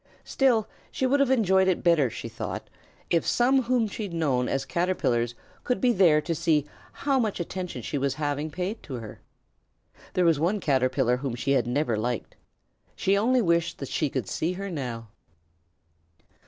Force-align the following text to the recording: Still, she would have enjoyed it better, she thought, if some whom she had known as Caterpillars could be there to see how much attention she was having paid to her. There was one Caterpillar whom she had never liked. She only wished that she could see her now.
Still, 0.23 0.67
she 0.89 1.05
would 1.05 1.19
have 1.19 1.29
enjoyed 1.29 1.67
it 1.67 1.83
better, 1.83 2.09
she 2.09 2.27
thought, 2.27 2.71
if 3.11 3.23
some 3.23 3.61
whom 3.61 3.85
she 3.87 4.01
had 4.01 4.13
known 4.13 4.49
as 4.49 4.65
Caterpillars 4.65 5.35
could 5.63 5.79
be 5.79 5.93
there 5.93 6.19
to 6.21 6.33
see 6.33 6.65
how 6.91 7.19
much 7.19 7.39
attention 7.39 7.83
she 7.83 7.99
was 7.99 8.15
having 8.15 8.49
paid 8.49 8.81
to 8.81 8.95
her. 8.95 9.21
There 10.13 10.25
was 10.25 10.39
one 10.39 10.59
Caterpillar 10.59 11.17
whom 11.17 11.35
she 11.35 11.51
had 11.51 11.67
never 11.67 11.97
liked. 11.97 12.35
She 12.95 13.15
only 13.15 13.43
wished 13.43 13.77
that 13.77 13.89
she 13.89 14.09
could 14.09 14.27
see 14.27 14.53
her 14.53 14.71
now. 14.71 15.09